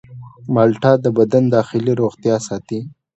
[0.53, 2.79] مالټه د بدن داخلي روغتیا ساتي.